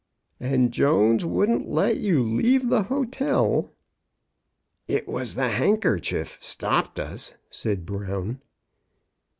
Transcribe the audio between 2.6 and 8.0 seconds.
the hotel?"" It was the handkerchief stopped us," said